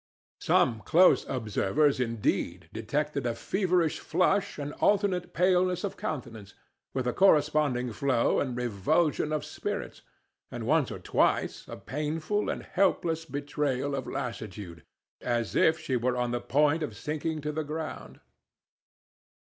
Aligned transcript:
Some 0.39 0.79
close 0.79 1.27
observers, 1.29 1.99
indeed, 1.99 2.69
detected 2.73 3.27
a 3.27 3.35
feverish 3.35 3.99
flush 3.99 4.57
and 4.57 4.73
alternate 4.81 5.31
paleness 5.31 5.83
of 5.83 5.95
countenance, 5.95 6.55
with 6.95 7.05
a 7.05 7.13
corresponding 7.13 7.93
flow 7.93 8.39
and 8.39 8.57
revulsion 8.57 9.31
of 9.31 9.45
spirits, 9.45 10.01
and 10.49 10.65
once 10.65 10.89
or 10.91 10.97
twice 10.97 11.67
a 11.67 11.77
painful 11.77 12.49
and 12.49 12.63
helpless 12.63 13.25
betrayal 13.25 13.93
of 13.93 14.07
lassitude, 14.07 14.83
as 15.21 15.55
if 15.55 15.77
she 15.77 15.95
were 15.95 16.17
on 16.17 16.31
the 16.31 16.41
point 16.41 16.81
of 16.81 16.97
sinking 16.97 17.39
to 17.41 17.51
the 17.51 17.63
ground. 17.63 18.21